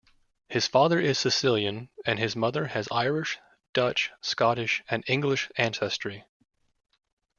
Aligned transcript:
His 0.49 0.65
father 0.65 0.99
is 0.99 1.19
Sicilian, 1.19 1.89
and 2.07 2.17
his 2.17 2.35
mother 2.35 2.65
has 2.65 2.87
Irish, 2.91 3.37
Dutch, 3.71 4.09
Scottish, 4.19 4.81
and 4.89 5.03
English 5.05 5.51
ancestry. 5.59 6.23